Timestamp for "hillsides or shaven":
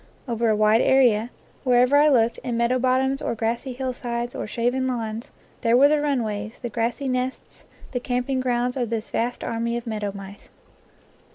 3.73-4.87